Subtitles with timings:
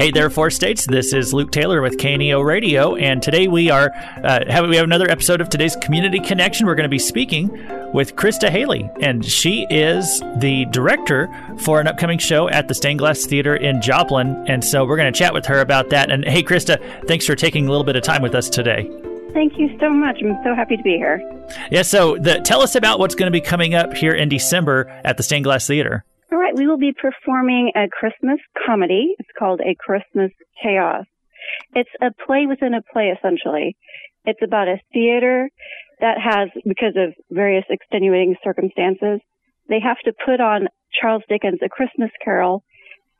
[0.00, 0.86] Hey there, Four States.
[0.86, 3.92] This is Luke Taylor with KNEO Radio, and today we are
[4.24, 6.66] uh, have, we have another episode of today's Community Connection.
[6.66, 7.50] We're going to be speaking
[7.92, 11.28] with Christa Hailey, and she is the director
[11.58, 14.42] for an upcoming show at the Stained Glass Theater in Joplin.
[14.48, 16.10] And so we're going to chat with her about that.
[16.10, 18.90] And hey, Christa, thanks for taking a little bit of time with us today.
[19.34, 20.22] Thank you so much.
[20.22, 21.20] I'm so happy to be here.
[21.70, 21.82] Yeah.
[21.82, 25.18] So the, tell us about what's going to be coming up here in December at
[25.18, 26.06] the Stained Glass Theater.
[26.32, 29.16] All right, we will be performing a Christmas comedy.
[29.18, 30.30] It's called A Christmas
[30.62, 31.04] Chaos.
[31.74, 33.76] It's a play within a play, essentially.
[34.24, 35.48] It's about a theater
[35.98, 39.18] that has, because of various extenuating circumstances,
[39.68, 40.68] they have to put on
[41.00, 42.62] Charles Dickens' A Christmas Carol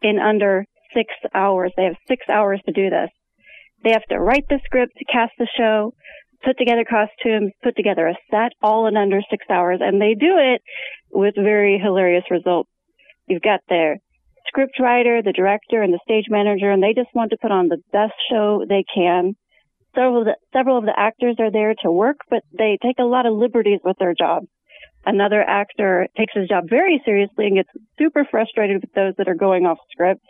[0.03, 0.65] in under
[0.95, 1.73] six hours.
[1.77, 3.11] They have six hours to do this.
[3.83, 5.95] They have to write the script, cast the show,
[6.45, 10.37] put together costumes, put together a set, all in under six hours, and they do
[10.39, 10.62] it
[11.11, 12.70] with very hilarious results.
[13.30, 13.98] You've got their
[14.48, 17.69] script writer, the director, and the stage manager, and they just want to put on
[17.69, 19.36] the best show they can.
[19.95, 23.05] Several of the, several of the actors are there to work, but they take a
[23.05, 24.42] lot of liberties with their job.
[25.06, 29.36] Another actor takes his job very seriously and gets super frustrated with those that are
[29.36, 30.27] going off script.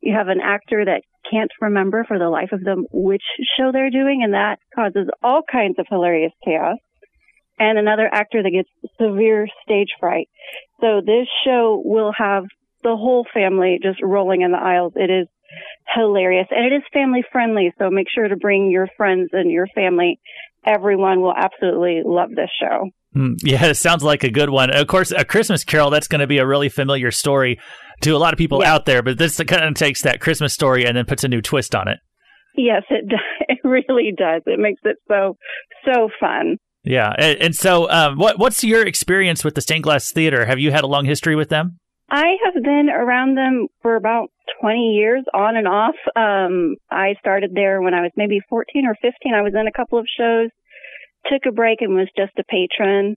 [0.00, 3.22] You have an actor that can't remember for the life of them which
[3.56, 6.78] show they're doing, and that causes all kinds of hilarious chaos
[7.58, 8.68] and another actor that gets
[9.00, 10.28] severe stage fright.
[10.80, 12.44] So this show will have
[12.82, 14.92] the whole family just rolling in the aisles.
[14.96, 15.28] It is
[15.94, 17.72] hilarious and it is family friendly.
[17.78, 20.20] So make sure to bring your friends and your family.
[20.66, 22.90] Everyone will absolutely love this show.
[23.14, 24.70] Mm, yeah, it sounds like a good one.
[24.70, 27.60] Of course, A Christmas Carol, that's going to be a really familiar story
[28.00, 28.74] to a lot of people yeah.
[28.74, 31.40] out there, but this kind of takes that Christmas story and then puts a new
[31.40, 31.98] twist on it.
[32.56, 33.20] Yes, it does.
[33.46, 34.42] It really does.
[34.46, 35.36] It makes it so,
[35.84, 36.56] so fun.
[36.84, 40.44] Yeah, and, and so um, what what's your experience with the Stained Glass Theater?
[40.44, 41.78] Have you had a long history with them?
[42.10, 44.28] I have been around them for about
[44.60, 45.96] 20 years, on and off.
[46.14, 49.34] Um, I started there when I was maybe 14 or 15.
[49.34, 50.50] I was in a couple of shows,
[51.26, 53.16] took a break, and was just a patron.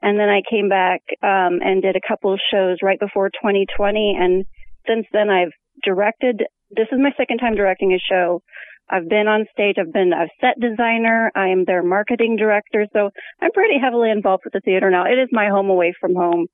[0.00, 4.16] And then I came back um, and did a couple of shows right before 2020.
[4.18, 4.44] And
[4.86, 5.52] since then, I've
[5.84, 6.44] directed.
[6.70, 8.42] This is my second time directing a show.
[8.90, 9.76] I've been on stage.
[9.78, 11.30] I've been a set designer.
[11.34, 12.86] I am their marketing director.
[12.92, 13.10] So
[13.40, 15.04] I'm pretty heavily involved with the theater now.
[15.04, 16.46] It is my home away from home.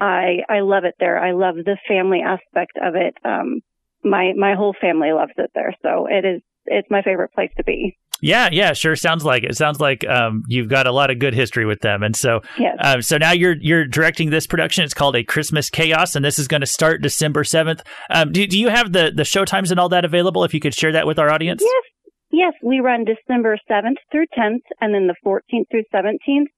[0.00, 1.18] I, I love it there.
[1.18, 3.14] I love the family aspect of it.
[3.24, 3.60] Um,
[4.02, 5.74] my, my whole family loves it there.
[5.82, 7.96] So it is, it's my favorite place to be.
[8.24, 8.96] Yeah, yeah, sure.
[8.96, 9.54] Sounds like it.
[9.54, 12.74] Sounds like um, you've got a lot of good history with them, and so yes.
[12.80, 14.82] uh, so now you're you're directing this production.
[14.82, 17.82] It's called A Christmas Chaos, and this is going to start December seventh.
[18.08, 20.42] Um, do do you have the the show times and all that available?
[20.42, 21.62] If you could share that with our audience.
[21.62, 26.48] Yes, yes, we run December seventh through tenth, and then the fourteenth through seventeenth.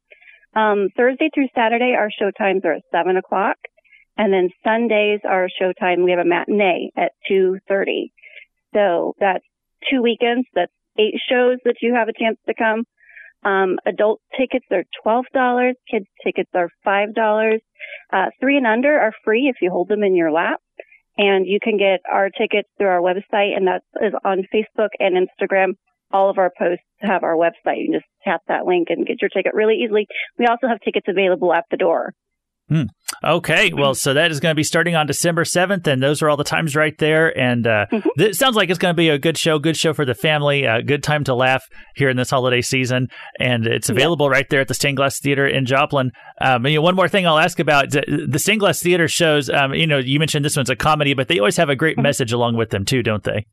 [0.55, 3.57] Um, Thursday through Saturday, our show times are at seven o'clock,
[4.17, 8.13] and then Sundays, our show time we have a matinee at two thirty.
[8.73, 9.45] So that's
[9.91, 10.47] two weekends.
[10.55, 12.85] That's eight shows that you have a chance to come.
[13.45, 15.73] Um, adult tickets are $12.
[15.91, 17.59] Kids tickets are $5.
[18.13, 20.61] Uh, three and under are free if you hold them in your lap.
[21.19, 25.17] And you can get our tickets through our website and that is on Facebook and
[25.17, 25.75] Instagram.
[26.13, 27.79] All of our posts have our website.
[27.79, 30.07] You can just tap that link and get your ticket really easily.
[30.39, 32.13] We also have tickets available at the door.
[32.69, 32.85] Hmm.
[33.25, 36.29] Okay, well, so that is going to be starting on December 7th, and those are
[36.29, 37.37] all the times right there.
[37.39, 38.09] And uh, mm-hmm.
[38.21, 40.65] it sounds like it's going to be a good show, good show for the family,
[40.65, 43.09] a good time to laugh here in this holiday season.
[43.41, 44.33] And it's available yeah.
[44.33, 46.13] right there at the Stained Glass Theater in Joplin.
[46.41, 49.73] Um, you know, one more thing I'll ask about the Stained Glass Theater shows, um,
[49.75, 52.03] you know, you mentioned this one's a comedy, but they always have a great mm-hmm.
[52.03, 53.47] message along with them, too, don't they?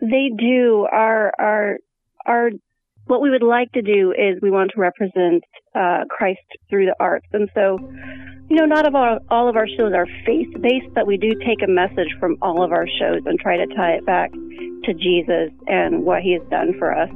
[0.00, 0.86] They do.
[0.92, 1.76] Our, our,
[2.26, 2.50] our,
[3.06, 6.96] what we would like to do is we want to represent uh, Christ through the
[6.98, 7.26] arts.
[7.32, 7.78] And so,
[8.54, 11.34] you know, not of all, all of our shows are faith based, but we do
[11.44, 14.94] take a message from all of our shows and try to tie it back to
[14.94, 17.10] Jesus and what he has done for us.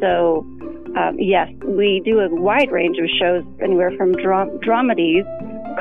[0.00, 0.46] So,
[0.96, 5.26] um, yes, we do a wide range of shows, anywhere from dra- dramedies,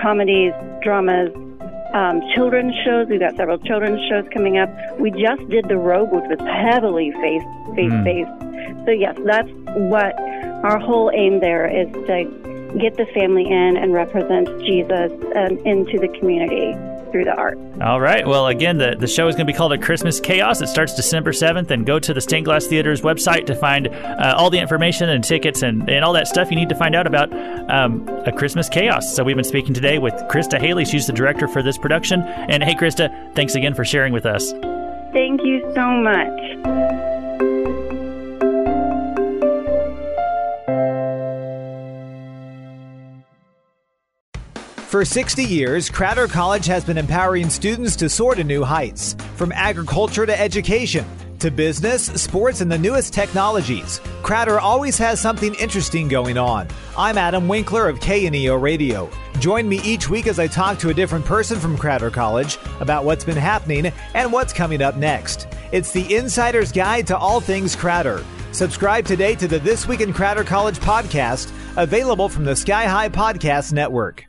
[0.02, 1.30] comedies, dramas,
[1.94, 3.06] um, children's shows.
[3.08, 4.70] We've got several children's shows coming up.
[5.00, 7.44] We just did The Robe, which was heavily faith
[7.76, 8.32] faith based.
[8.32, 8.86] Mm.
[8.86, 10.18] So yes, that's what
[10.66, 12.47] our whole aim there is to
[12.80, 16.74] get the family in and represent Jesus um, into the community
[17.12, 17.58] through the art.
[17.82, 18.26] All right.
[18.28, 20.62] Well, again, the, the show is going to be called A Christmas Chaos.
[20.62, 24.36] It starts December 7th, and go to the Stained Glass Theater's website to find uh,
[24.38, 27.08] all the information and tickets and, and all that stuff you need to find out
[27.08, 27.32] about
[27.72, 29.16] um, A Christmas Chaos.
[29.16, 30.86] So, we've been speaking today with Christa Hailey.
[30.86, 32.22] She's the director for this production.
[32.22, 34.52] And hey, Christa, thanks again for sharing with us.
[35.14, 37.07] Thank you so much.
[44.88, 49.52] For 60 years, Crowder College has been empowering students to soar to new heights, from
[49.52, 51.06] agriculture to education
[51.40, 54.00] to business, sports, and the newest technologies.
[54.24, 56.70] Crowder always has something interesting going on.
[56.98, 59.10] I'm Adam Winkler of KNEO Radio.
[59.40, 63.04] Join me each week as I talk to a different person from Crowder College about
[63.04, 65.50] what's been happening and what's coming up next.
[65.74, 68.24] It's the Insider's Guide to All Things Crowder.
[68.54, 73.10] Subscribe today to the This Week in Crowder College podcast, available from the Sky High
[73.10, 74.28] Podcast Network.